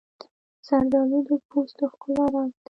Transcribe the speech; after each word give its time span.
زردالو 0.67 1.19
د 1.27 1.29
پوست 1.49 1.73
د 1.79 1.79
ښکلا 1.91 2.25
راز 2.33 2.49
دی. 2.53 2.57